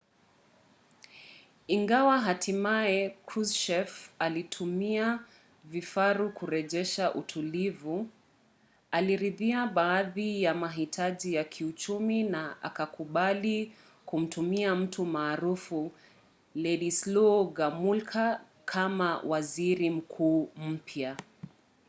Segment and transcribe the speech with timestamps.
[1.75, 5.25] ingawa hatimaye kruschev alituma
[5.65, 8.09] vifaru kurejesha utulivu
[8.91, 13.73] aliridhia baadhi ya mahitaji ya kiuchumi na akakubali
[14.05, 15.91] kumteua mtu maarufu
[16.55, 21.17] wladyslaw gomulka kama waziri mkuu mpya